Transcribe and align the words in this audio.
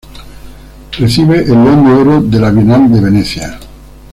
Recibe 0.97 1.41
el 1.43 1.63
León 1.63 1.85
de 1.85 1.91
Oro 1.93 2.21
de 2.23 2.39
la 2.39 2.49
Bienal 2.49 2.91
de 2.91 3.01
Venecia. 3.01 3.59